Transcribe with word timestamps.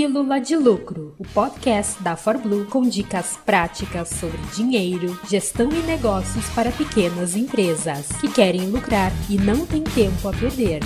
Pílula 0.00 0.40
de 0.40 0.56
Lucro, 0.56 1.14
o 1.18 1.24
podcast 1.24 2.02
da 2.02 2.16
ForBlue 2.16 2.64
com 2.64 2.88
dicas 2.88 3.38
práticas 3.44 4.08
sobre 4.08 4.38
dinheiro, 4.56 5.20
gestão 5.28 5.68
e 5.70 5.82
negócios 5.82 6.48
para 6.54 6.72
pequenas 6.72 7.36
empresas 7.36 8.08
que 8.18 8.32
querem 8.32 8.70
lucrar 8.70 9.12
e 9.28 9.36
não 9.36 9.66
têm 9.66 9.84
tempo 9.84 10.26
a 10.26 10.32
perder. 10.32 10.80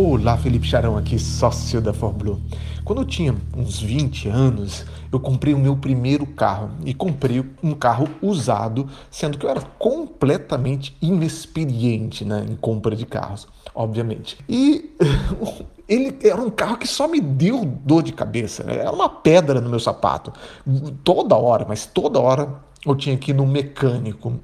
Olá, 0.00 0.36
Felipe 0.36 0.64
Charão 0.64 0.96
aqui, 0.96 1.18
sócio 1.18 1.80
da 1.80 1.92
ForBlue. 1.92 2.40
Quando 2.84 3.02
eu 3.02 3.04
tinha 3.04 3.34
uns 3.56 3.82
20 3.82 4.28
anos, 4.28 4.86
eu 5.10 5.18
comprei 5.18 5.52
o 5.52 5.58
meu 5.58 5.76
primeiro 5.76 6.24
carro 6.24 6.70
e 6.84 6.94
comprei 6.94 7.44
um 7.60 7.74
carro 7.74 8.08
usado, 8.22 8.88
sendo 9.10 9.36
que 9.36 9.44
eu 9.44 9.50
era 9.50 9.60
completamente 9.60 10.96
inexperiente 11.02 12.24
né, 12.24 12.46
em 12.48 12.54
compra 12.54 12.94
de 12.94 13.04
carros, 13.04 13.48
obviamente. 13.74 14.38
E 14.48 14.94
ele 15.88 16.16
era 16.22 16.40
um 16.40 16.48
carro 16.48 16.76
que 16.76 16.86
só 16.86 17.08
me 17.08 17.20
deu 17.20 17.64
dor 17.64 18.04
de 18.04 18.12
cabeça, 18.12 18.62
né? 18.62 18.76
era 18.76 18.92
uma 18.92 19.08
pedra 19.08 19.60
no 19.60 19.68
meu 19.68 19.80
sapato. 19.80 20.32
Toda 21.02 21.34
hora, 21.34 21.66
mas 21.68 21.86
toda 21.86 22.20
hora 22.20 22.54
eu 22.86 22.94
tinha 22.94 23.16
que 23.16 23.32
ir 23.32 23.34
no 23.34 23.48
mecânico 23.48 24.38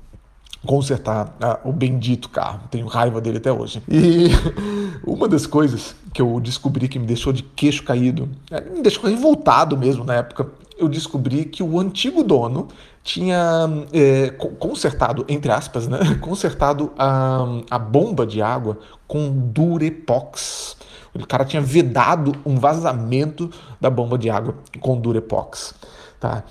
consertar 0.66 1.36
ah, 1.40 1.60
o 1.64 1.72
bendito 1.72 2.28
carro. 2.28 2.60
Tenho 2.70 2.86
raiva 2.86 3.20
dele 3.20 3.38
até 3.38 3.52
hoje. 3.52 3.82
E 3.88 4.28
uma 5.06 5.28
das 5.28 5.46
coisas 5.46 5.94
que 6.12 6.22
eu 6.22 6.40
descobri 6.40 6.88
que 6.88 6.98
me 6.98 7.06
deixou 7.06 7.32
de 7.32 7.42
queixo 7.42 7.82
caído, 7.82 8.28
é, 8.50 8.60
me 8.60 8.82
deixou 8.82 9.04
revoltado 9.04 9.76
mesmo 9.76 10.04
na 10.04 10.14
época, 10.14 10.48
eu 10.78 10.88
descobri 10.88 11.44
que 11.44 11.62
o 11.62 11.78
antigo 11.78 12.22
dono 12.22 12.68
tinha 13.02 13.68
é, 13.92 14.30
consertado, 14.30 15.24
entre 15.28 15.52
aspas, 15.52 15.86
né, 15.86 15.98
consertado 16.20 16.92
a, 16.98 17.44
a 17.70 17.78
bomba 17.78 18.26
de 18.26 18.40
água 18.40 18.78
com 19.06 19.30
Durepox. 19.30 20.76
O 21.14 21.26
cara 21.26 21.44
tinha 21.44 21.62
vedado 21.62 22.34
um 22.44 22.56
vazamento 22.56 23.50
da 23.80 23.88
bomba 23.88 24.18
de 24.18 24.30
água 24.30 24.56
com 24.80 24.98
Durepox. 24.98 25.74
Tá? 26.18 26.42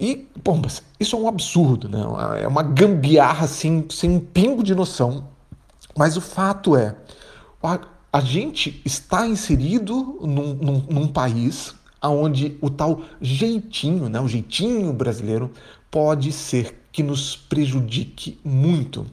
E, 0.00 0.26
bom, 0.42 0.62
isso 0.98 1.14
é 1.14 1.18
um 1.18 1.28
absurdo, 1.28 1.86
né? 1.86 2.00
É 2.42 2.48
uma 2.48 2.62
gambiarra 2.62 3.44
assim, 3.44 3.84
sem 3.90 4.10
um 4.10 4.18
pingo 4.18 4.62
de 4.62 4.74
noção. 4.74 5.28
Mas 5.96 6.16
o 6.16 6.22
fato 6.22 6.74
é, 6.74 6.96
a, 7.62 7.78
a 8.10 8.20
gente 8.20 8.80
está 8.82 9.26
inserido 9.26 10.18
num, 10.22 10.54
num, 10.54 10.86
num 10.88 11.08
país 11.08 11.74
onde 12.08 12.56
o 12.60 12.70
tal 12.70 13.02
jeitinho, 13.20 14.08
né, 14.08 14.20
o 14.20 14.28
jeitinho 14.28 14.92
brasileiro, 14.92 15.50
pode 15.90 16.32
ser 16.32 16.80
que 16.92 17.02
nos 17.02 17.36
prejudique 17.36 18.40
muito. 18.44 19.06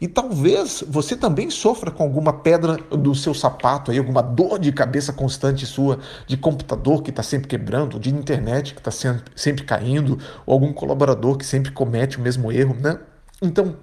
E 0.00 0.08
talvez 0.08 0.82
você 0.88 1.14
também 1.14 1.50
sofra 1.50 1.90
com 1.90 2.02
alguma 2.02 2.32
pedra 2.32 2.76
do 2.76 3.14
seu 3.14 3.34
sapato, 3.34 3.90
aí, 3.90 3.98
alguma 3.98 4.22
dor 4.22 4.58
de 4.58 4.72
cabeça 4.72 5.12
constante 5.12 5.66
sua, 5.66 5.98
de 6.26 6.36
computador 6.36 7.02
que 7.02 7.10
está 7.10 7.22
sempre 7.22 7.48
quebrando, 7.48 7.98
de 7.98 8.08
internet 8.10 8.72
que 8.72 8.80
está 8.80 8.90
sempre, 8.90 9.24
sempre 9.36 9.64
caindo, 9.64 10.18
ou 10.46 10.54
algum 10.54 10.72
colaborador 10.72 11.36
que 11.36 11.44
sempre 11.44 11.72
comete 11.72 12.16
o 12.16 12.22
mesmo 12.22 12.50
erro, 12.50 12.74
né? 12.80 12.98
Então, 13.42 13.76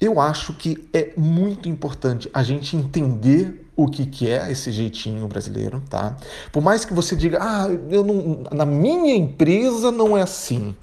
eu 0.00 0.20
acho 0.20 0.52
que 0.52 0.88
é 0.92 1.12
muito 1.16 1.68
importante 1.68 2.30
a 2.32 2.42
gente 2.42 2.76
entender 2.76 3.64
o 3.74 3.86
que, 3.88 4.06
que 4.06 4.28
é 4.28 4.50
esse 4.50 4.72
jeitinho 4.72 5.26
brasileiro, 5.28 5.82
tá? 5.88 6.16
Por 6.50 6.62
mais 6.62 6.84
que 6.84 6.92
você 6.92 7.14
diga, 7.14 7.38
ah, 7.40 7.68
eu 7.90 8.04
não, 8.04 8.42
na 8.50 8.66
minha 8.66 9.14
empresa 9.14 9.92
não 9.92 10.16
é 10.16 10.22
assim 10.22 10.74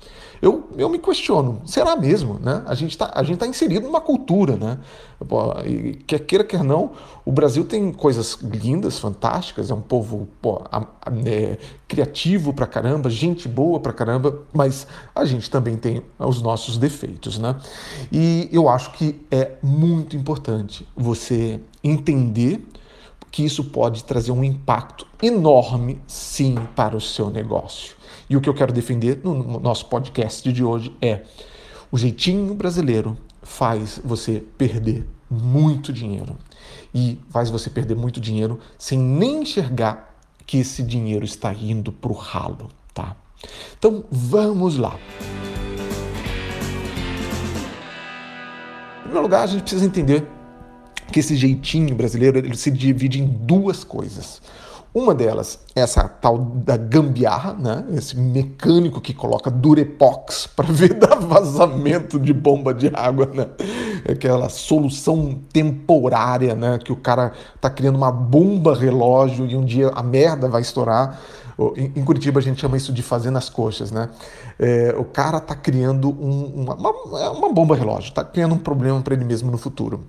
eu, 0.45 0.69
eu 0.77 0.87
me 0.87 0.99
questiono, 0.99 1.61
será 1.65 1.95
mesmo? 1.95 2.39
Né? 2.39 2.61
A 2.67 2.75
gente 2.75 2.91
está 2.91 3.07
tá 3.07 3.47
inserido 3.47 3.87
numa 3.87 3.99
cultura, 3.99 4.55
né? 4.55 4.77
Quer 6.05 6.19
queira, 6.19 6.43
quer 6.43 6.63
não, 6.63 6.91
o 7.25 7.31
Brasil 7.31 7.65
tem 7.65 7.91
coisas 7.91 8.35
lindas, 8.35 8.99
fantásticas, 8.99 9.71
é 9.71 9.73
um 9.73 9.81
povo 9.81 10.27
pô, 10.39 10.61
é, 11.25 11.57
criativo 11.87 12.53
pra 12.53 12.67
caramba, 12.67 13.09
gente 13.09 13.47
boa 13.47 13.79
pra 13.79 13.91
caramba, 13.91 14.43
mas 14.53 14.85
a 15.15 15.25
gente 15.25 15.49
também 15.49 15.77
tem 15.77 16.03
os 16.19 16.43
nossos 16.43 16.77
defeitos, 16.77 17.39
né? 17.39 17.55
E 18.11 18.47
eu 18.51 18.69
acho 18.69 18.91
que 18.91 19.25
é 19.31 19.53
muito 19.63 20.15
importante 20.15 20.87
você 20.95 21.59
entender 21.83 22.63
que 23.35 23.43
isso 23.43 23.65
pode 23.65 24.05
trazer 24.05 24.31
um 24.31 24.41
impacto 24.45 25.05
enorme, 25.21 25.99
sim, 26.07 26.55
para 26.73 26.95
o 26.95 27.01
seu 27.01 27.29
negócio. 27.29 27.93
E 28.29 28.37
o 28.37 28.39
que 28.39 28.47
eu 28.47 28.53
quero 28.53 28.71
defender 28.71 29.19
no 29.25 29.59
nosso 29.59 29.87
podcast 29.87 30.49
de 30.53 30.63
hoje 30.63 30.95
é 31.01 31.21
o 31.91 31.97
jeitinho 31.97 32.55
brasileiro 32.55 33.17
faz 33.43 33.99
você 34.05 34.41
perder 34.57 35.05
muito 35.29 35.91
dinheiro. 35.91 36.37
E 36.93 37.19
faz 37.29 37.49
você 37.49 37.69
perder 37.69 37.97
muito 37.97 38.21
dinheiro 38.21 38.57
sem 38.77 38.97
nem 38.97 39.41
enxergar 39.41 40.15
que 40.47 40.59
esse 40.59 40.81
dinheiro 40.81 41.25
está 41.25 41.53
indo 41.53 41.91
para 41.91 42.13
o 42.13 42.15
ralo, 42.15 42.69
tá? 42.93 43.17
Então 43.77 44.05
vamos 44.09 44.77
lá. 44.77 44.97
Em 48.99 49.01
primeiro 49.01 49.23
lugar, 49.23 49.43
a 49.43 49.47
gente 49.47 49.63
precisa 49.63 49.85
entender 49.85 50.25
que 51.11 51.19
esse 51.19 51.35
jeitinho 51.35 51.95
brasileiro 51.95 52.37
ele 52.37 52.57
se 52.57 52.71
divide 52.71 53.21
em 53.21 53.25
duas 53.25 53.83
coisas. 53.83 54.41
Uma 54.95 55.13
delas 55.13 55.59
é 55.75 55.81
essa 55.81 56.07
tal 56.07 56.37
da 56.37 56.77
gambiarra, 56.77 57.51
né? 57.53 57.83
esse 57.91 58.17
mecânico 58.17 59.01
que 59.01 59.13
coloca 59.13 59.51
durepox 59.51 60.47
para 60.55 60.71
ver 60.71 60.93
dar 60.93 61.15
vazamento 61.19 62.17
de 62.17 62.31
bomba 62.33 62.73
de 62.73 62.89
água, 62.93 63.25
né? 63.25 63.45
aquela 64.09 64.47
solução 64.47 65.37
temporária, 65.51 66.55
né? 66.55 66.79
que 66.81 66.93
o 66.93 66.95
cara 66.95 67.33
tá 67.59 67.69
criando 67.69 67.97
uma 67.97 68.09
bomba 68.09 68.73
relógio 68.73 69.45
e 69.45 69.57
um 69.57 69.65
dia 69.65 69.89
a 69.89 70.01
merda 70.01 70.47
vai 70.47 70.61
estourar. 70.61 71.19
Em 71.75 72.03
Curitiba 72.05 72.39
a 72.39 72.43
gente 72.43 72.61
chama 72.61 72.77
isso 72.77 72.93
de 72.93 73.01
fazer 73.01 73.31
nas 73.31 73.49
coxas, 73.49 73.89
né? 73.89 74.09
É, 74.59 74.93
o 74.97 75.05
cara 75.05 75.39
tá 75.39 75.55
criando 75.55 76.09
um, 76.09 76.63
uma, 76.63 76.75
uma, 76.75 77.31
uma 77.31 77.53
bomba 77.53 77.77
relógio, 77.77 78.13
tá 78.13 78.25
criando 78.25 78.55
um 78.55 78.57
problema 78.57 79.01
para 79.01 79.13
ele 79.13 79.23
mesmo 79.23 79.49
no 79.49 79.57
futuro. 79.57 80.03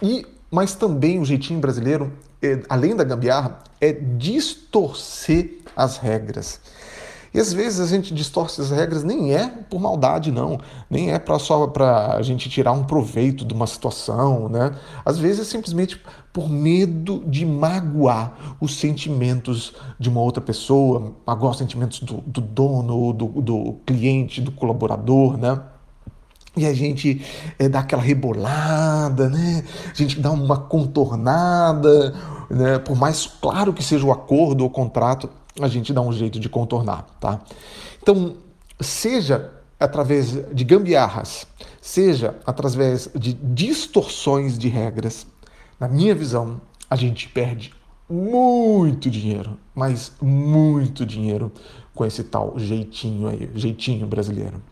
E 0.00 0.24
mas 0.52 0.74
também 0.74 1.18
o 1.18 1.24
jeitinho 1.24 1.58
brasileiro, 1.58 2.12
é, 2.42 2.60
além 2.68 2.94
da 2.94 3.02
gambiarra, 3.02 3.60
é 3.80 3.90
distorcer 3.90 5.60
as 5.74 5.96
regras. 5.96 6.60
E 7.34 7.40
às 7.40 7.50
vezes 7.50 7.80
a 7.80 7.86
gente 7.86 8.12
distorce 8.12 8.60
as 8.60 8.70
regras 8.70 9.02
nem 9.02 9.34
é 9.34 9.48
por 9.48 9.80
maldade, 9.80 10.30
não. 10.30 10.60
Nem 10.90 11.12
é 11.12 11.18
pra, 11.18 11.38
só 11.38 11.66
para 11.66 12.16
a 12.16 12.20
gente 12.22 12.50
tirar 12.50 12.72
um 12.72 12.84
proveito 12.84 13.46
de 13.46 13.54
uma 13.54 13.66
situação, 13.66 14.50
né? 14.50 14.74
Às 15.02 15.18
vezes 15.18 15.40
é 15.40 15.44
simplesmente 15.44 15.98
por 16.30 16.50
medo 16.50 17.24
de 17.26 17.46
magoar 17.46 18.56
os 18.60 18.76
sentimentos 18.76 19.72
de 19.98 20.10
uma 20.10 20.20
outra 20.20 20.42
pessoa, 20.42 21.14
magoar 21.26 21.52
os 21.52 21.58
sentimentos 21.58 22.00
do, 22.00 22.18
do 22.26 22.42
dono, 22.42 23.14
do, 23.14 23.26
do 23.40 23.76
cliente, 23.86 24.42
do 24.42 24.52
colaborador, 24.52 25.38
né? 25.38 25.58
E 26.56 26.66
a 26.66 26.74
gente 26.74 27.24
é, 27.58 27.68
dá 27.68 27.80
aquela 27.80 28.02
rebolada, 28.02 29.28
né? 29.30 29.64
A 29.90 29.94
gente 29.94 30.20
dá 30.20 30.30
uma 30.30 30.58
contornada, 30.58 32.14
né? 32.50 32.78
Por 32.78 32.96
mais 32.96 33.26
claro 33.26 33.72
que 33.72 33.82
seja 33.82 34.04
o 34.04 34.12
acordo 34.12 34.62
ou 34.62 34.70
contrato, 34.70 35.30
a 35.60 35.68
gente 35.68 35.92
dá 35.92 36.02
um 36.02 36.12
jeito 36.12 36.38
de 36.38 36.48
contornar, 36.48 37.06
tá? 37.18 37.40
Então, 38.02 38.36
seja 38.80 39.50
através 39.80 40.32
de 40.52 40.64
gambiarras, 40.64 41.46
seja 41.80 42.36
através 42.46 43.08
de 43.14 43.32
distorções 43.32 44.58
de 44.58 44.68
regras, 44.68 45.26
na 45.80 45.88
minha 45.88 46.14
visão, 46.14 46.60
a 46.88 46.96
gente 46.96 47.28
perde 47.28 47.74
muito 48.08 49.08
dinheiro, 49.10 49.58
mas 49.74 50.12
muito 50.20 51.06
dinheiro 51.06 51.50
com 51.94 52.04
esse 52.04 52.22
tal 52.22 52.58
jeitinho 52.58 53.28
aí, 53.28 53.50
jeitinho 53.54 54.06
brasileiro. 54.06 54.62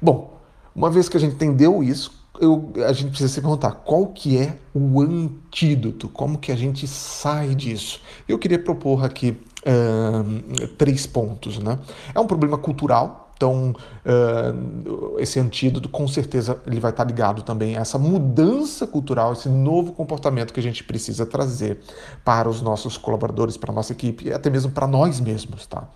Bom, 0.00 0.37
uma 0.78 0.88
vez 0.88 1.08
que 1.08 1.16
a 1.16 1.20
gente 1.20 1.34
entendeu 1.34 1.82
isso, 1.82 2.12
eu, 2.40 2.72
a 2.86 2.92
gente 2.92 3.08
precisa 3.08 3.28
se 3.28 3.40
perguntar 3.40 3.72
qual 3.72 4.06
que 4.06 4.38
é 4.38 4.56
o 4.72 5.00
antídoto, 5.00 6.08
como 6.08 6.38
que 6.38 6.52
a 6.52 6.56
gente 6.56 6.86
sai 6.86 7.52
disso. 7.52 8.00
Eu 8.28 8.38
queria 8.38 8.60
propor 8.60 9.04
aqui 9.04 9.36
uh, 9.66 10.68
três 10.78 11.04
pontos. 11.04 11.58
Né? 11.58 11.80
É 12.14 12.20
um 12.20 12.28
problema 12.28 12.56
cultural, 12.56 13.32
então 13.36 13.74
esse 15.18 15.40
antídoto 15.40 15.88
com 15.88 16.06
certeza 16.06 16.60
ele 16.64 16.78
vai 16.78 16.92
estar 16.92 17.02
ligado 17.02 17.42
também 17.42 17.76
a 17.76 17.80
essa 17.80 17.98
mudança 17.98 18.86
cultural, 18.86 19.32
esse 19.32 19.48
novo 19.48 19.92
comportamento 19.92 20.52
que 20.52 20.60
a 20.60 20.62
gente 20.62 20.84
precisa 20.84 21.26
trazer 21.26 21.80
para 22.24 22.48
os 22.48 22.62
nossos 22.62 22.96
colaboradores, 22.96 23.56
para 23.56 23.72
a 23.72 23.74
nossa 23.74 23.92
equipe 23.92 24.28
e 24.28 24.32
até 24.32 24.48
mesmo 24.48 24.70
para 24.70 24.86
nós 24.86 25.18
mesmos. 25.18 25.66
Tá? 25.66 25.88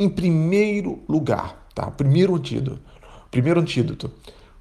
Em 0.00 0.08
primeiro 0.08 0.98
lugar, 1.08 1.64
tá? 1.76 1.88
primeiro 1.92 2.34
antídoto, 2.34 2.91
Primeiro 3.32 3.60
antídoto: 3.60 4.10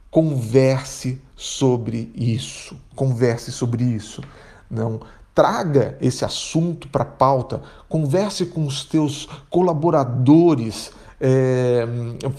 converse 0.09 1.21
sobre 1.35 2.09
isso. 2.15 2.75
Converse 2.95 3.51
sobre 3.51 3.83
isso. 3.83 4.23
Não 4.69 5.01
traga 5.35 5.97
esse 6.00 6.23
assunto 6.23 6.88
para 6.88 7.03
a 7.03 7.06
pauta. 7.06 7.62
Converse 7.89 8.45
com 8.45 8.65
os 8.65 8.85
teus 8.85 9.27
colaboradores. 9.50 10.91
É, 11.23 11.85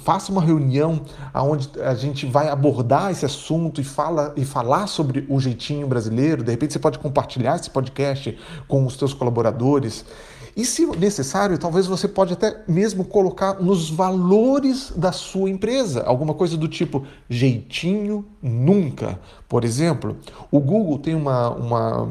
faça 0.03 0.33
uma 0.33 0.43
reunião 0.43 1.03
onde 1.35 1.71
a 1.81 1.95
gente 1.95 2.27
vai 2.27 2.49
abordar 2.49 3.13
esse 3.13 3.25
assunto 3.25 3.81
e, 3.81 3.85
fala, 3.85 4.33
e 4.35 4.45
falar 4.45 4.87
sobre 4.87 5.27
o 5.29 5.39
jeitinho 5.39 5.87
brasileiro. 5.87 6.43
De 6.43 6.51
repente 6.51 6.73
você 6.73 6.79
pode 6.79 6.99
compartilhar 6.99 7.57
esse 7.57 7.69
podcast 7.69 8.37
com 8.67 8.87
os 8.87 8.97
teus 8.97 9.13
colaboradores 9.13 10.05
E 10.55 10.65
se 10.67 10.85
necessário, 10.85 11.57
talvez 11.59 11.87
você 11.87 12.07
pode 12.07 12.35
até 12.35 12.63
mesmo 12.69 13.05
colocar 13.05 13.55
nos 13.55 13.89
valores 13.89 14.93
da 14.95 15.11
sua 15.11 15.49
empresa, 15.49 16.03
alguma 16.03 16.35
coisa 16.35 16.57
do 16.57 16.69
tipo 16.69 17.07
jeitinho 17.29 18.25
nunca. 18.43 19.19
Por 19.49 19.65
exemplo, 19.65 20.17
o 20.51 20.61
Google 20.61 20.99
tem 20.99 21.15
uma, 21.15 21.51
uma, 21.51 22.09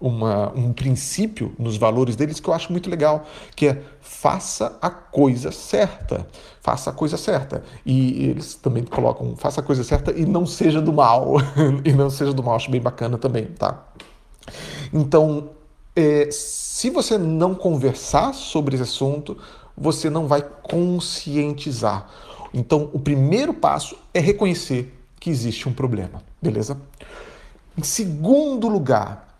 uma, 0.00 0.52
um 0.52 0.72
princípio 0.72 1.52
nos 1.58 1.76
valores 1.76 2.16
deles 2.16 2.40
que 2.40 2.48
eu 2.48 2.54
acho 2.54 2.72
muito 2.72 2.90
legal, 2.90 3.24
que 3.54 3.68
é 3.68 3.82
faça 4.00 4.76
a 4.82 4.90
coisa 4.90 5.52
certa. 5.52 6.26
Faça 6.60 6.90
a 6.90 6.92
coisa 6.92 7.16
certa. 7.16 7.62
E 7.86 8.30
eles 8.30 8.56
também 8.56 8.82
colocam 8.82 9.36
faça 9.36 9.60
a 9.60 9.64
coisa 9.64 9.84
certa 9.84 10.10
e 10.10 10.26
não 10.26 10.44
seja 10.44 10.82
do 10.82 10.92
mal. 10.92 11.36
e 11.84 11.92
não 11.92 12.10
seja 12.10 12.32
do 12.32 12.42
mal, 12.42 12.56
acho 12.56 12.70
bem 12.70 12.80
bacana 12.80 13.16
também, 13.16 13.46
tá? 13.46 13.86
Então, 14.92 15.50
é, 16.00 16.30
se 16.30 16.90
você 16.90 17.18
não 17.18 17.54
conversar 17.54 18.32
sobre 18.32 18.74
esse 18.74 18.84
assunto, 18.84 19.36
você 19.76 20.08
não 20.08 20.26
vai 20.26 20.42
conscientizar. 20.42 22.08
Então, 22.52 22.90
o 22.92 22.98
primeiro 22.98 23.54
passo 23.54 23.96
é 24.12 24.18
reconhecer 24.18 24.96
que 25.20 25.30
existe 25.30 25.68
um 25.68 25.72
problema, 25.72 26.22
beleza? 26.40 26.80
Em 27.76 27.82
segundo 27.82 28.68
lugar, 28.68 29.36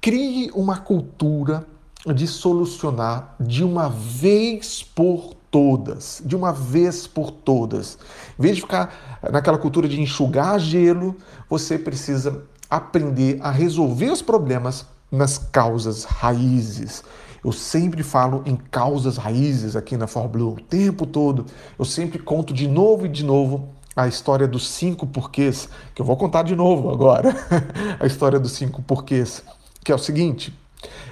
crie 0.00 0.50
uma 0.54 0.78
cultura 0.78 1.66
de 2.14 2.26
solucionar 2.26 3.34
de 3.40 3.64
uma 3.64 3.88
vez 3.88 4.82
por 4.82 5.34
todas, 5.50 6.22
de 6.24 6.34
uma 6.34 6.52
vez 6.52 7.06
por 7.06 7.30
todas. 7.30 7.98
Em 8.38 8.42
vez 8.42 8.56
de 8.56 8.62
ficar 8.62 9.20
naquela 9.30 9.58
cultura 9.58 9.88
de 9.88 10.00
enxugar 10.00 10.58
gelo, 10.58 11.16
você 11.48 11.78
precisa 11.78 12.42
aprender 12.68 13.38
a 13.42 13.50
resolver 13.50 14.10
os 14.10 14.22
problemas 14.22 14.86
nas 15.12 15.36
causas 15.36 16.04
raízes. 16.04 17.04
Eu 17.44 17.52
sempre 17.52 18.02
falo 18.02 18.42
em 18.46 18.56
causas 18.56 19.18
raízes 19.18 19.76
aqui 19.76 19.96
na 19.96 20.06
ForBlue, 20.06 20.54
o 20.54 20.60
tempo 20.60 21.04
todo. 21.04 21.44
Eu 21.78 21.84
sempre 21.84 22.18
conto 22.18 22.54
de 22.54 22.66
novo 22.66 23.04
e 23.04 23.08
de 23.08 23.22
novo 23.22 23.68
a 23.94 24.08
história 24.08 24.48
dos 24.48 24.66
cinco 24.66 25.06
porquês, 25.06 25.68
que 25.94 26.00
eu 26.00 26.06
vou 26.06 26.16
contar 26.16 26.44
de 26.44 26.56
novo 26.56 26.90
agora. 26.90 27.36
a 28.00 28.06
história 28.06 28.40
dos 28.40 28.52
cinco 28.52 28.80
porquês, 28.80 29.44
que 29.84 29.92
é 29.92 29.94
o 29.94 29.98
seguinte: 29.98 30.56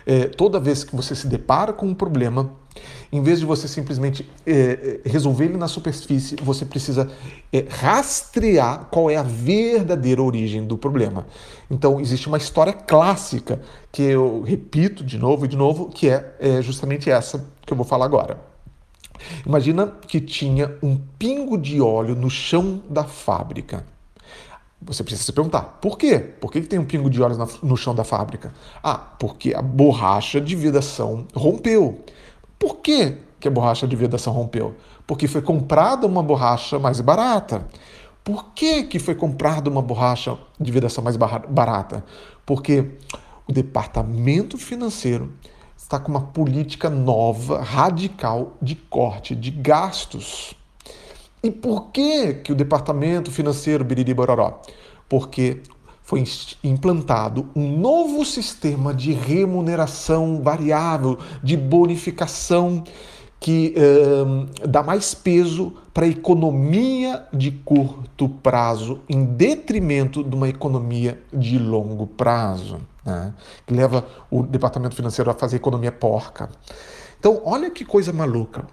é, 0.07 0.27
toda 0.27 0.59
vez 0.59 0.85
que 0.85 0.95
você 0.95 1.15
se 1.15 1.27
depara 1.27 1.73
com 1.73 1.87
um 1.87 1.95
problema, 1.95 2.53
em 3.13 3.23
vez 3.23 3.41
de 3.41 3.47
você 3.47 3.67
simplesmente 3.67 4.29
é, 4.47 5.01
é, 5.05 5.09
resolver 5.09 5.47
ele 5.47 5.57
na 5.57 5.67
superfície, 5.67 6.37
você 6.37 6.65
precisa 6.65 7.11
é, 7.53 7.65
rastrear 7.69 8.87
qual 8.91 9.11
é 9.11 9.17
a 9.17 9.23
verdadeira 9.23 10.23
origem 10.23 10.65
do 10.65 10.79
problema. 10.79 11.27
Então, 11.69 12.01
existe 12.01 12.29
uma 12.29 12.39
história 12.39 12.73
clássica 12.73 13.61
que 13.91 14.03
eu 14.03 14.43
repito 14.43 15.03
de 15.03 15.19
novo 15.19 15.45
e 15.45 15.49
de 15.49 15.57
novo, 15.57 15.89
que 15.89 16.09
é, 16.09 16.37
é 16.39 16.63
justamente 16.63 17.11
essa 17.11 17.45
que 17.67 17.73
eu 17.73 17.77
vou 17.77 17.87
falar 17.87 18.05
agora. 18.05 18.39
Imagina 19.45 19.87
que 20.07 20.21
tinha 20.21 20.77
um 20.83 20.97
pingo 21.19 21.59
de 21.59 21.81
óleo 21.81 22.15
no 22.15 22.31
chão 22.31 22.81
da 22.89 23.05
fábrica. 23.05 23.85
Você 24.83 25.05
precisa 25.05 25.25
se 25.25 25.33
perguntar, 25.33 25.79
por 25.81 25.99
quê? 25.99 26.19
Por 26.19 26.51
que 26.51 26.61
tem 26.63 26.79
um 26.79 26.87
pingo 26.87 27.11
de 27.11 27.23
óleo 27.23 27.37
no 27.63 27.77
chão 27.77 27.95
da 27.95 28.03
fábrica? 28.03 28.55
Ah, 28.83 28.97
porque 28.97 29.55
a 29.55 29.61
borracha 29.61 30.41
de 30.41 30.57
vedação 30.57 31.27
rompeu. 31.35 32.03
Por 32.59 32.77
que, 32.77 33.19
que 33.39 33.47
a 33.47 33.51
borracha 33.51 33.87
de 33.87 33.95
vedação 33.95 34.33
rompeu? 34.33 34.75
Porque 35.07 35.29
foi 35.29 35.43
comprada 35.43 36.07
uma 36.07 36.23
borracha 36.23 36.79
mais 36.79 37.01
barata. 37.01 37.67
Por 38.25 38.53
que, 38.55 38.85
que 38.85 38.99
foi 38.99 39.15
comprada 39.15 39.69
uma 39.69 39.83
borracha 39.83 40.39
de 40.59 40.73
vedação 40.73 41.05
mais 41.05 41.17
barata? 41.17 42.05
Porque 42.47 42.93
o 43.47 43.53
departamento 43.53 44.57
financeiro 44.57 45.33
está 45.77 45.99
com 45.99 46.11
uma 46.11 46.21
política 46.21 46.89
nova, 46.89 47.61
radical, 47.63 48.57
de 48.63 48.77
corte 48.77 49.35
de 49.35 49.51
gastos. 49.51 50.55
E 51.43 51.51
por 51.51 51.91
que, 51.91 52.35
que 52.35 52.53
o 52.53 52.55
departamento 52.55 53.31
financeiro 53.31 53.85
Biriri 53.85 54.13
Bororó? 54.13 54.61
Porque 55.09 55.63
foi 56.03 56.25
implantado 56.65 57.49
um 57.55 57.79
novo 57.79 58.25
sistema 58.25 58.93
de 58.93 59.13
remuneração 59.13 60.43
variável, 60.43 61.19
de 61.43 61.57
bonificação, 61.57 62.83
que 63.39 63.75
dá 64.69 64.83
mais 64.83 65.15
peso 65.15 65.73
para 65.95 66.05
a 66.05 66.09
economia 66.09 67.27
de 67.33 67.51
curto 67.51 68.29
prazo, 68.29 69.01
em 69.09 69.25
detrimento 69.25 70.23
de 70.23 70.37
uma 70.37 70.49
economia 70.49 71.23
de 71.33 71.59
longo 71.59 72.07
prazo, 72.07 72.81
né? 73.05 73.33
que 73.67 73.73
leva 73.73 74.07
o 74.31 74.43
departamento 74.43 74.95
financeiro 74.95 75.31
a 75.31 75.35
fazer 75.35 75.57
economia 75.57 75.91
porca. 75.91 76.51
Então, 77.19 77.41
olha 77.45 77.71
que 77.71 77.85
coisa 77.85 78.13
maluca. 78.13 78.67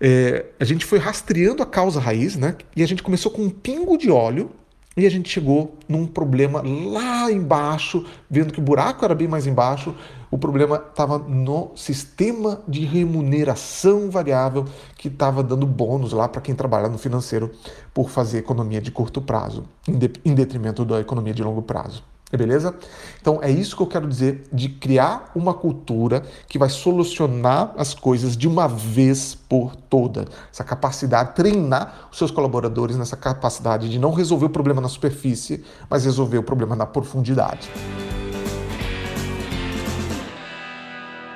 É, 0.00 0.46
a 0.58 0.64
gente 0.64 0.84
foi 0.84 0.98
rastreando 0.98 1.62
a 1.62 1.66
causa 1.66 2.00
raiz, 2.00 2.36
né? 2.36 2.56
E 2.74 2.82
a 2.82 2.86
gente 2.86 3.02
começou 3.02 3.30
com 3.30 3.42
um 3.42 3.50
pingo 3.50 3.96
de 3.96 4.10
óleo 4.10 4.50
e 4.96 5.06
a 5.06 5.10
gente 5.10 5.28
chegou 5.28 5.78
num 5.88 6.06
problema 6.06 6.62
lá 6.62 7.30
embaixo, 7.30 8.04
vendo 8.30 8.52
que 8.52 8.58
o 8.58 8.62
buraco 8.62 9.04
era 9.04 9.14
bem 9.14 9.26
mais 9.26 9.46
embaixo. 9.46 9.94
O 10.30 10.36
problema 10.36 10.76
estava 10.76 11.18
no 11.18 11.72
sistema 11.76 12.62
de 12.66 12.84
remuneração 12.84 14.10
variável 14.10 14.66
que 14.96 15.08
estava 15.08 15.42
dando 15.42 15.66
bônus 15.66 16.12
lá 16.12 16.28
para 16.28 16.40
quem 16.40 16.54
trabalha 16.54 16.88
no 16.88 16.98
financeiro 16.98 17.50
por 17.92 18.10
fazer 18.10 18.38
economia 18.38 18.80
de 18.80 18.90
curto 18.90 19.20
prazo, 19.20 19.64
em 19.88 20.34
detrimento 20.34 20.84
da 20.84 21.00
economia 21.00 21.34
de 21.34 21.42
longo 21.42 21.62
prazo. 21.62 22.02
É 22.32 22.36
beleza? 22.38 22.74
Então 23.20 23.40
é 23.42 23.50
isso 23.50 23.76
que 23.76 23.82
eu 23.82 23.86
quero 23.86 24.08
dizer 24.08 24.48
de 24.50 24.70
criar 24.70 25.30
uma 25.34 25.52
cultura 25.52 26.22
que 26.48 26.58
vai 26.58 26.70
solucionar 26.70 27.74
as 27.76 27.92
coisas 27.92 28.34
de 28.38 28.48
uma 28.48 28.66
vez 28.66 29.34
por 29.34 29.76
toda. 29.76 30.24
Essa 30.50 30.64
capacidade, 30.64 31.34
treinar 31.34 32.08
os 32.10 32.16
seus 32.16 32.30
colaboradores 32.30 32.96
nessa 32.96 33.18
capacidade 33.18 33.90
de 33.90 33.98
não 33.98 34.14
resolver 34.14 34.46
o 34.46 34.50
problema 34.50 34.80
na 34.80 34.88
superfície, 34.88 35.62
mas 35.90 36.06
resolver 36.06 36.38
o 36.38 36.42
problema 36.42 36.74
na 36.74 36.86
profundidade. 36.86 37.70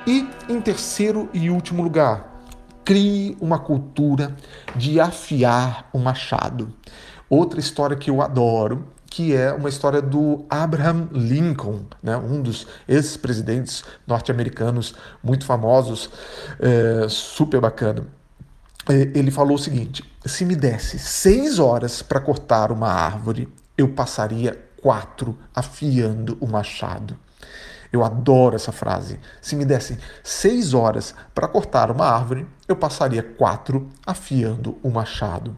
E 0.07 0.27
em 0.49 0.61
terceiro 0.63 1.29
e 1.35 1.51
último 1.51 1.83
lugar, 1.83 2.43
crie 2.87 3.37
uma 3.39 3.59
cultura 3.59 4.35
de 4.75 4.99
afiar 4.99 5.91
o 5.93 5.99
machado. 5.99 6.73
Outra 7.29 7.61
história 7.61 7.97
que 7.97 8.09
eu 8.09 8.23
adoro 8.23 8.96
que 9.17 9.35
é 9.35 9.51
uma 9.51 9.71
história 9.71 10.03
do 10.03 10.45
Abraham 10.51 11.09
Lincoln, 11.11 11.87
né, 12.03 12.19
um 12.19 12.43
dos 12.43 12.67
ex-presidentes 12.87 13.83
norte-americanos 14.07 14.95
muito 15.23 15.47
famosos, 15.47 16.11
é, 16.61 17.09
super 17.09 17.59
bacana. 17.59 18.07
É, 18.87 19.19
ele 19.19 19.31
falou 19.31 19.55
o 19.55 19.59
seguinte: 19.59 20.05
se 20.27 20.45
me 20.45 20.55
desse 20.55 20.99
seis 20.99 21.59
horas 21.59 22.03
para 22.03 22.21
cortar 22.21 22.71
uma 22.71 22.93
árvore, 22.93 23.49
eu 23.79 23.89
passaria 23.89 24.55
quatro 24.83 25.39
afiando 25.55 26.37
o 26.39 26.47
machado. 26.47 27.17
Eu 27.91 28.05
adoro 28.05 28.55
essa 28.55 28.71
frase. 28.71 29.19
Se 29.41 29.57
me 29.57 29.65
dessem 29.65 29.97
seis 30.23 30.75
horas 30.75 31.15
para 31.35 31.49
cortar 31.49 31.91
uma 31.91 32.05
árvore, 32.05 32.47
eu 32.69 32.77
passaria 32.77 33.23
quatro 33.23 33.89
afiando 34.05 34.77
o 34.83 34.91
machado. 34.91 35.57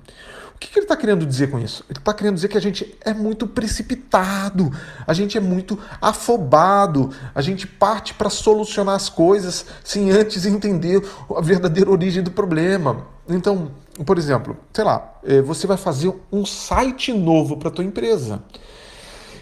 O 0.58 0.60
que, 0.60 0.70
que 0.70 0.78
ele 0.80 0.86
está 0.86 0.96
querendo 0.96 1.24
dizer 1.24 1.52
com 1.52 1.58
isso? 1.60 1.84
Ele 1.88 2.00
está 2.00 2.12
querendo 2.12 2.34
dizer 2.34 2.48
que 2.48 2.58
a 2.58 2.60
gente 2.60 2.92
é 3.04 3.14
muito 3.14 3.46
precipitado, 3.46 4.72
a 5.06 5.14
gente 5.14 5.38
é 5.38 5.40
muito 5.40 5.78
afobado, 6.00 7.10
a 7.32 7.40
gente 7.40 7.64
parte 7.64 8.12
para 8.12 8.28
solucionar 8.28 8.96
as 8.96 9.08
coisas 9.08 9.64
sem 9.84 10.10
antes 10.10 10.44
entender 10.44 11.00
a 11.30 11.40
verdadeira 11.40 11.88
origem 11.88 12.24
do 12.24 12.32
problema. 12.32 13.06
Então, 13.28 13.70
por 14.04 14.18
exemplo, 14.18 14.56
sei 14.72 14.82
lá, 14.82 15.20
é, 15.22 15.40
você 15.40 15.64
vai 15.64 15.76
fazer 15.76 16.12
um 16.32 16.44
site 16.44 17.12
novo 17.12 17.56
para 17.56 17.68
a 17.68 17.70
tua 17.70 17.84
empresa. 17.84 18.42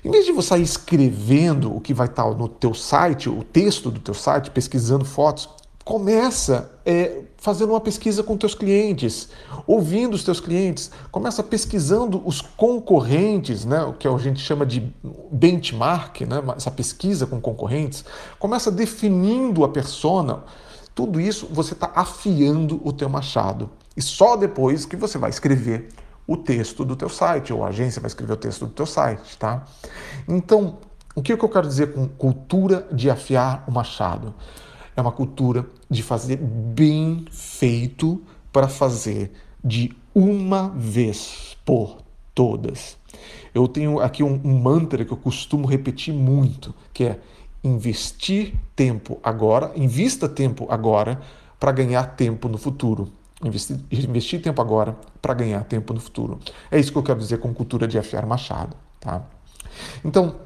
Em 0.04 0.10
vez 0.10 0.26
de 0.26 0.32
você 0.32 0.48
sair 0.48 0.62
escrevendo 0.62 1.74
o 1.74 1.80
que 1.80 1.94
vai 1.94 2.08
estar 2.08 2.26
no 2.32 2.46
teu 2.46 2.74
site, 2.74 3.30
o 3.30 3.42
texto 3.42 3.90
do 3.90 4.00
teu 4.00 4.12
site, 4.12 4.50
pesquisando 4.50 5.06
fotos, 5.06 5.48
começa 5.82 6.70
é, 6.84 7.22
fazendo 7.46 7.70
uma 7.70 7.80
pesquisa 7.80 8.24
com 8.24 8.36
teus 8.36 8.56
clientes, 8.56 9.28
ouvindo 9.68 10.14
os 10.14 10.24
teus 10.24 10.40
clientes, 10.40 10.90
começa 11.12 11.44
pesquisando 11.44 12.20
os 12.26 12.40
concorrentes, 12.40 13.64
né, 13.64 13.84
o 13.84 13.92
que 13.92 14.08
a 14.08 14.18
gente 14.18 14.40
chama 14.40 14.66
de 14.66 14.92
benchmark, 15.30 16.22
né, 16.22 16.42
essa 16.56 16.72
pesquisa 16.72 17.24
com 17.24 17.40
concorrentes, 17.40 18.04
começa 18.40 18.68
definindo 18.68 19.62
a 19.62 19.68
persona. 19.68 20.42
Tudo 20.92 21.20
isso 21.20 21.46
você 21.48 21.72
está 21.72 21.92
afiando 21.94 22.80
o 22.82 22.92
teu 22.92 23.08
machado. 23.08 23.70
E 23.96 24.02
só 24.02 24.34
depois 24.34 24.84
que 24.84 24.96
você 24.96 25.16
vai 25.16 25.30
escrever 25.30 25.90
o 26.26 26.36
texto 26.36 26.84
do 26.84 26.96
teu 26.96 27.08
site, 27.08 27.52
ou 27.52 27.64
a 27.64 27.68
agência 27.68 28.00
vai 28.00 28.08
escrever 28.08 28.32
o 28.32 28.36
texto 28.36 28.66
do 28.66 28.72
teu 28.72 28.86
site, 28.86 29.38
tá? 29.38 29.64
Então, 30.26 30.78
o 31.14 31.22
que 31.22 31.32
eu 31.32 31.48
quero 31.48 31.68
dizer 31.68 31.94
com 31.94 32.08
cultura 32.08 32.88
de 32.90 33.08
afiar 33.08 33.62
o 33.68 33.70
machado? 33.70 34.34
É 34.96 35.00
uma 35.00 35.12
cultura 35.12 35.66
de 35.88 36.02
fazer 36.02 36.36
bem 36.36 37.26
feito 37.30 38.22
para 38.52 38.66
fazer 38.66 39.32
de 39.62 39.94
uma 40.14 40.70
vez 40.70 41.56
por 41.64 41.98
todas. 42.34 42.96
Eu 43.54 43.68
tenho 43.68 44.00
aqui 44.00 44.22
um, 44.22 44.40
um 44.44 44.58
mantra 44.58 45.04
que 45.04 45.12
eu 45.12 45.16
costumo 45.16 45.66
repetir 45.66 46.14
muito, 46.14 46.74
que 46.92 47.04
é 47.04 47.20
investir 47.62 48.54
tempo 48.74 49.18
agora, 49.22 49.72
invista 49.76 50.28
tempo 50.28 50.66
agora 50.70 51.20
para 51.58 51.72
ganhar 51.72 52.04
tempo 52.16 52.48
no 52.48 52.58
futuro. 52.58 53.12
Investir, 53.44 53.78
investir 53.90 54.40
tempo 54.40 54.62
agora 54.62 54.96
para 55.20 55.34
ganhar 55.34 55.62
tempo 55.64 55.92
no 55.92 56.00
futuro. 56.00 56.38
É 56.70 56.78
isso 56.78 56.90
que 56.90 56.96
eu 56.96 57.02
quero 57.02 57.18
dizer 57.18 57.38
com 57.38 57.52
cultura 57.52 57.86
de 57.86 57.98
F.R. 57.98 58.26
Machado. 58.26 58.76
Tá? 59.00 59.22
Então, 60.04 60.36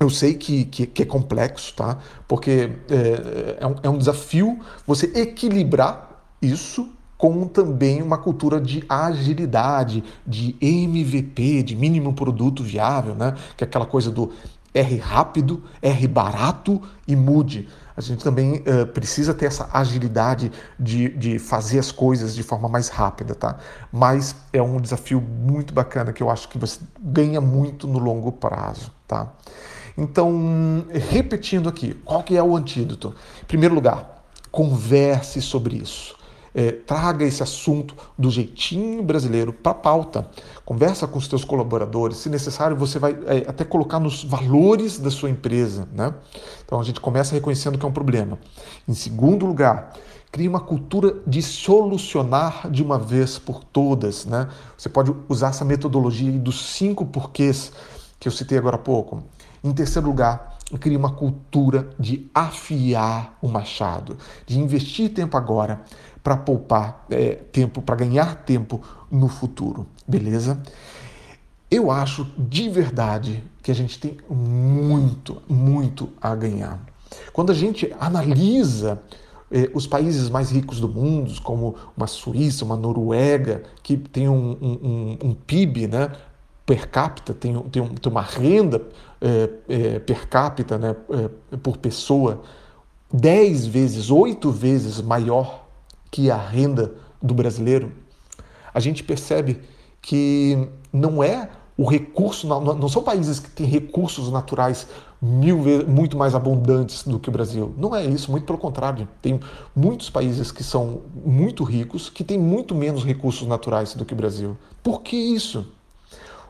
eu 0.00 0.10
sei 0.10 0.34
que, 0.34 0.64
que, 0.64 0.86
que, 0.86 1.02
é 1.02 1.06
complexo, 1.06 1.74
tá? 1.74 1.98
Porque 2.26 2.70
é, 2.90 3.58
é, 3.60 3.66
um, 3.66 3.74
é 3.82 3.88
um 3.88 3.98
desafio 3.98 4.58
você 4.86 5.06
equilibrar 5.14 6.24
isso 6.40 6.88
com 7.16 7.46
também 7.46 8.02
uma 8.02 8.18
cultura 8.18 8.60
de 8.60 8.84
agilidade, 8.88 10.02
de 10.26 10.56
MVP, 10.60 11.62
de 11.62 11.76
mínimo 11.76 12.14
produto 12.14 12.64
viável, 12.64 13.14
né? 13.14 13.36
Que 13.56 13.62
é 13.62 13.66
aquela 13.66 13.86
coisa 13.86 14.10
do 14.10 14.32
R 14.74 14.96
rápido, 14.96 15.62
R 15.80 16.08
barato 16.08 16.82
e 17.06 17.14
mude. 17.14 17.68
A 17.96 18.00
gente 18.00 18.24
também 18.24 18.56
uh, 18.56 18.86
precisa 18.86 19.34
ter 19.34 19.46
essa 19.46 19.68
agilidade 19.72 20.50
de, 20.80 21.10
de 21.10 21.38
fazer 21.38 21.78
as 21.78 21.92
coisas 21.92 22.34
de 22.34 22.42
forma 22.42 22.68
mais 22.68 22.88
rápida, 22.88 23.34
tá? 23.34 23.58
Mas 23.92 24.34
é 24.52 24.62
um 24.62 24.80
desafio 24.80 25.20
muito 25.20 25.74
bacana 25.74 26.12
que 26.12 26.22
eu 26.22 26.30
acho 26.30 26.48
que 26.48 26.58
você 26.58 26.80
ganha 26.98 27.40
muito 27.40 27.86
no 27.86 27.98
longo 27.98 28.32
prazo, 28.32 28.90
tá? 29.06 29.30
Então, 29.96 30.86
repetindo 30.90 31.68
aqui, 31.68 31.94
qual 32.04 32.22
que 32.22 32.36
é 32.36 32.42
o 32.42 32.56
antídoto? 32.56 33.14
Em 33.42 33.46
primeiro 33.46 33.74
lugar, 33.74 34.24
converse 34.50 35.40
sobre 35.42 35.76
isso 35.76 36.16
é, 36.54 36.72
traga 36.72 37.24
esse 37.24 37.42
assunto 37.42 37.94
do 38.18 38.30
jeitinho 38.30 39.02
brasileiro 39.02 39.52
para 39.52 39.72
a 39.72 39.74
pauta. 39.74 40.28
Conversa 40.64 41.06
com 41.06 41.18
os 41.18 41.26
seus 41.26 41.44
colaboradores, 41.44 42.18
se 42.18 42.28
necessário 42.28 42.76
você 42.76 42.98
vai 42.98 43.16
é, 43.26 43.38
até 43.48 43.64
colocar 43.64 43.98
nos 43.98 44.22
valores 44.22 44.98
da 44.98 45.10
sua 45.10 45.30
empresa, 45.30 45.88
né? 45.92 46.14
Então 46.64 46.80
a 46.80 46.84
gente 46.84 47.00
começa 47.00 47.34
reconhecendo 47.34 47.78
que 47.78 47.84
é 47.84 47.88
um 47.88 47.92
problema. 47.92 48.38
Em 48.86 48.94
segundo 48.94 49.46
lugar, 49.46 49.94
crie 50.30 50.48
uma 50.48 50.60
cultura 50.60 51.16
de 51.26 51.42
solucionar 51.42 52.70
de 52.70 52.82
uma 52.82 52.98
vez 52.98 53.38
por 53.38 53.64
todas, 53.64 54.24
né? 54.24 54.48
Você 54.76 54.88
pode 54.88 55.14
usar 55.28 55.48
essa 55.48 55.64
metodologia 55.64 56.32
dos 56.32 56.74
cinco 56.74 57.06
porquês 57.06 57.72
que 58.20 58.28
eu 58.28 58.32
citei 58.32 58.58
agora 58.58 58.76
há 58.76 58.78
pouco. 58.78 59.22
Em 59.62 59.72
terceiro 59.72 60.08
lugar, 60.08 60.58
crie 60.78 60.96
uma 60.96 61.12
cultura 61.12 61.90
de 61.98 62.28
afiar 62.34 63.36
o 63.40 63.48
machado, 63.48 64.16
de 64.46 64.58
investir 64.58 65.12
tempo 65.12 65.36
agora 65.36 65.82
para 66.22 66.36
poupar 66.36 67.04
é, 67.10 67.34
tempo, 67.34 67.82
para 67.82 67.96
ganhar 67.96 68.36
tempo 68.44 68.80
no 69.10 69.28
futuro, 69.28 69.86
beleza? 70.06 70.60
Eu 71.70 71.90
acho 71.90 72.26
de 72.36 72.68
verdade 72.68 73.42
que 73.62 73.70
a 73.70 73.74
gente 73.74 73.98
tem 73.98 74.18
muito, 74.28 75.42
muito 75.48 76.10
a 76.20 76.34
ganhar. 76.34 76.80
Quando 77.32 77.50
a 77.50 77.54
gente 77.54 77.92
analisa 77.98 79.00
eh, 79.50 79.70
os 79.74 79.86
países 79.86 80.28
mais 80.28 80.50
ricos 80.50 80.80
do 80.80 80.88
mundo, 80.88 81.40
como 81.42 81.76
uma 81.96 82.06
Suíça, 82.06 82.64
uma 82.64 82.76
Noruega, 82.76 83.62
que 83.82 83.96
tem 83.96 84.28
um, 84.28 84.52
um, 84.60 85.18
um 85.22 85.34
PIB 85.34 85.86
né, 85.86 86.10
per 86.64 86.88
capita, 86.88 87.34
tem, 87.34 87.58
tem, 87.64 87.82
um, 87.82 87.88
tem 87.88 88.10
uma 88.10 88.22
renda 88.22 88.82
eh, 89.22 89.50
eh, 89.68 89.98
per 90.00 90.28
capita 90.28 90.76
né, 90.76 90.94
por 91.62 91.78
pessoa 91.78 92.42
dez 93.12 93.66
vezes, 93.66 94.10
oito 94.10 94.50
vezes 94.50 95.00
maior 95.00 95.66
que 96.10 96.30
a 96.30 96.36
renda 96.36 96.92
do 97.22 97.34
brasileiro, 97.34 97.92
a 98.72 98.80
gente 98.80 99.04
percebe 99.04 99.60
que 100.00 100.68
não 100.92 101.22
é 101.22 101.48
o 101.76 101.88
recurso, 101.88 102.46
não, 102.46 102.60
não 102.60 102.88
são 102.88 103.02
países 103.02 103.38
que 103.38 103.50
têm 103.50 103.66
recursos 103.66 104.30
naturais 104.30 104.86
mil 105.20 105.62
vezes, 105.62 105.86
muito 105.86 106.16
mais 106.16 106.34
abundantes 106.34 107.04
do 107.04 107.18
que 107.18 107.28
o 107.28 107.32
Brasil. 107.32 107.74
Não 107.78 107.94
é 107.94 108.04
isso, 108.04 108.30
muito 108.30 108.44
pelo 108.44 108.58
contrário. 108.58 109.08
Tem 109.22 109.40
muitos 109.74 110.10
países 110.10 110.50
que 110.50 110.64
são 110.64 111.02
muito 111.24 111.64
ricos 111.64 112.10
que 112.10 112.24
têm 112.24 112.38
muito 112.38 112.74
menos 112.74 113.04
recursos 113.04 113.46
naturais 113.46 113.94
do 113.94 114.04
que 114.04 114.12
o 114.12 114.16
Brasil. 114.16 114.56
Por 114.82 115.02
que 115.02 115.16
isso? 115.16 115.66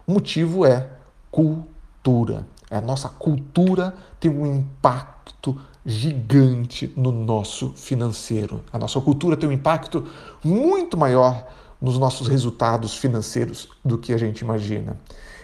O 0.07 0.13
motivo 0.13 0.65
é 0.65 0.89
cultura. 1.31 2.47
A 2.73 2.81
nossa 2.81 3.09
cultura 3.09 3.95
tem 4.19 4.31
um 4.31 4.47
impacto 4.47 5.61
gigante 5.85 6.93
no 6.97 7.11
nosso 7.11 7.73
financeiro. 7.75 8.63
A 8.73 8.79
nossa 8.79 9.01
cultura 9.01 9.37
tem 9.37 9.49
um 9.49 9.53
impacto 9.53 10.07
muito 10.45 10.97
maior 10.97 11.47
nos 11.81 11.99
nossos 11.99 12.29
resultados 12.29 12.97
financeiros 12.97 13.69
do 13.85 13.99
que 13.99 14.13
a 14.13 14.17
gente 14.17 14.41
imagina. 14.41 14.97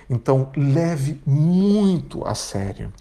Então, 0.09 0.51
leve 0.57 1.21
muito 1.27 2.27
a 2.27 2.35
sério. 2.35 2.93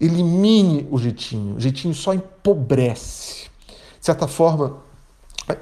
Elimine 0.00 0.86
o 0.90 0.98
jeitinho. 0.98 1.56
O 1.56 1.60
jeitinho 1.60 1.94
só 1.94 2.12
empobrece. 2.12 3.48
De 3.98 4.06
certa 4.06 4.26
forma, 4.26 4.78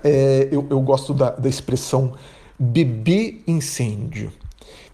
é, 0.02 0.48
eu, 0.50 0.66
eu, 0.68 0.80
gosto 0.80 1.14
da, 1.14 1.30
da 1.30 1.48
expressão 1.48 2.14
beber 2.58 3.42
incêndio. 3.46 4.32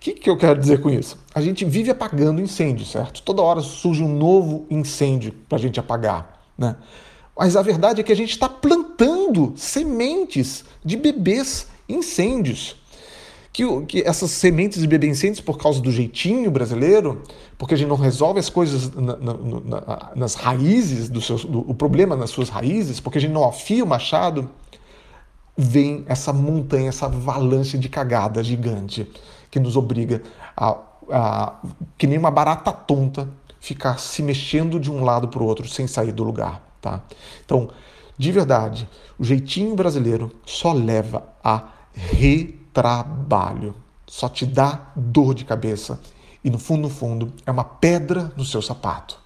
Que, 0.04 0.12
que 0.12 0.28
eu 0.28 0.36
quero 0.36 0.60
dizer 0.60 0.82
com 0.82 0.90
isso? 0.90 1.16
A 1.34 1.40
gente 1.40 1.64
vive 1.64 1.90
apagando 1.90 2.38
incêndio, 2.38 2.84
certo? 2.84 3.22
Toda 3.22 3.40
hora 3.40 3.62
surge 3.62 4.02
um 4.02 4.14
novo 4.14 4.66
incêndio 4.68 5.32
para 5.48 5.56
a 5.56 5.58
gente 5.58 5.80
apagar. 5.80 6.42
Né? 6.58 6.76
Mas 7.34 7.56
a 7.56 7.62
verdade 7.62 8.02
é 8.02 8.04
que 8.04 8.12
a 8.12 8.14
gente 8.14 8.32
está 8.32 8.46
plantando 8.46 9.54
sementes 9.56 10.62
de 10.84 10.98
bebês 10.98 11.68
incêndios. 11.88 12.76
Que, 13.50 13.64
que, 13.86 14.02
essas 14.02 14.30
sementes 14.30 14.82
de 14.82 14.86
bebê 14.86 15.06
incêndios, 15.06 15.40
por 15.40 15.56
causa 15.56 15.80
do 15.80 15.90
jeitinho 15.90 16.50
brasileiro, 16.50 17.22
porque 17.56 17.72
a 17.72 17.76
gente 17.78 17.88
não 17.88 17.96
resolve 17.96 18.38
as 18.38 18.50
coisas 18.50 18.92
na, 18.92 19.16
na, 19.16 19.32
na, 19.32 20.12
nas 20.14 20.34
raízes, 20.34 21.08
do, 21.08 21.22
seu, 21.22 21.38
do 21.38 21.60
o 21.60 21.72
problema 21.72 22.14
nas 22.14 22.28
suas 22.28 22.50
raízes, 22.50 23.00
porque 23.00 23.16
a 23.16 23.20
gente 23.22 23.32
não 23.32 23.48
afia 23.48 23.82
o 23.82 23.86
machado, 23.86 24.50
vem 25.56 26.04
essa 26.06 26.30
montanha, 26.30 26.90
essa 26.90 27.06
avalanche 27.06 27.78
de 27.78 27.88
cagada 27.88 28.44
gigante 28.44 29.10
que 29.54 29.60
nos 29.60 29.76
obriga 29.76 30.20
a, 30.56 30.76
a 31.08 31.54
que 31.96 32.08
nem 32.08 32.18
uma 32.18 32.32
barata 32.32 32.72
tonta, 32.72 33.28
ficar 33.60 34.00
se 34.00 34.20
mexendo 34.20 34.80
de 34.80 34.90
um 34.90 35.04
lado 35.04 35.28
para 35.28 35.40
o 35.40 35.46
outro 35.46 35.68
sem 35.68 35.86
sair 35.86 36.10
do 36.10 36.24
lugar. 36.24 36.60
Tá? 36.82 37.00
Então, 37.44 37.70
de 38.18 38.32
verdade, 38.32 38.88
o 39.16 39.22
jeitinho 39.22 39.76
brasileiro 39.76 40.32
só 40.44 40.72
leva 40.72 41.22
a 41.44 41.68
retrabalho, 41.92 43.76
só 44.08 44.28
te 44.28 44.44
dá 44.44 44.88
dor 44.96 45.34
de 45.34 45.44
cabeça 45.44 46.00
e 46.42 46.50
no 46.50 46.58
fundo, 46.58 46.82
no 46.82 46.90
fundo, 46.90 47.32
é 47.46 47.52
uma 47.52 47.64
pedra 47.64 48.32
no 48.36 48.44
seu 48.44 48.60
sapato. 48.60 49.16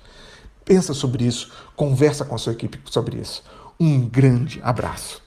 Pensa 0.62 0.92
sobre 0.92 1.24
isso, 1.24 1.50
conversa 1.74 2.22
com 2.22 2.34
a 2.34 2.38
sua 2.38 2.52
equipe 2.52 2.78
sobre 2.84 3.16
isso. 3.16 3.42
Um 3.80 4.06
grande 4.06 4.60
abraço. 4.62 5.22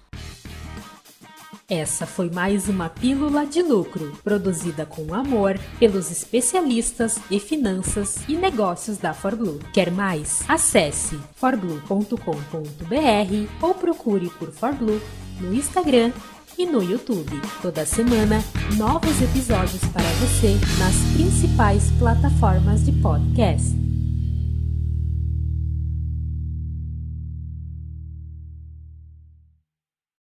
Essa 1.72 2.06
foi 2.06 2.30
mais 2.30 2.68
uma 2.68 2.90
Pílula 2.90 3.46
de 3.46 3.62
Lucro, 3.62 4.12
produzida 4.26 4.86
com 4.86 5.14
amor 5.14 5.58
pelos 5.80 6.12
especialistas 6.12 7.18
em 7.32 7.40
finanças 7.40 8.18
e 8.28 8.36
negócios 8.36 8.98
da 8.98 9.14
ForBlue. 9.14 9.62
Quer 9.72 9.90
mais? 9.90 10.44
Acesse 10.50 11.18
forblue.com.br 11.36 12.18
ou 13.62 13.74
procure 13.74 14.30
por 14.32 14.52
ForBlue 14.52 15.02
no 15.40 15.54
Instagram 15.54 16.12
e 16.58 16.66
no 16.66 16.84
YouTube. 16.84 17.40
Toda 17.62 17.86
semana, 17.86 18.44
novos 18.76 19.22
episódios 19.22 19.82
para 19.94 20.10
você 20.20 20.58
nas 20.78 20.96
principais 21.16 21.90
plataformas 21.98 22.84
de 22.84 22.92
podcast. 23.02 23.91